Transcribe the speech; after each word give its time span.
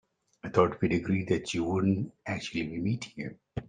I 0.43 0.49
thought 0.49 0.81
we'd 0.81 0.93
agreed 0.93 1.27
that 1.27 1.53
you 1.53 1.63
wouldn't 1.63 2.11
actually 2.25 2.63
be 2.65 2.79
meeting 2.79 3.11
him? 3.15 3.39